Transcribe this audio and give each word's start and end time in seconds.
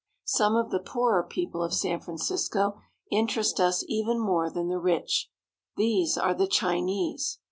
Some 0.25 0.55
of 0.55 0.71
the 0.71 0.79
poorer 0.79 1.21
people 1.21 1.61
of 1.61 1.75
San 1.75 1.99
Francisco 1.99 2.79
interest 3.11 3.59
us 3.59 3.83
even 3.87 4.17
more 4.19 4.49
than 4.49 4.67
the 4.67 4.79
rich. 4.79 5.29
These 5.77 6.17
are 6.17 6.33
the 6.33 6.47
Chinese. 6.47 7.37